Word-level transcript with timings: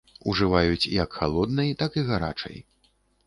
Ужываюць 0.31 0.89
як 0.93 1.09
халоднай, 1.19 1.69
так 1.83 1.99
і 2.03 2.05
гарачай. 2.09 2.57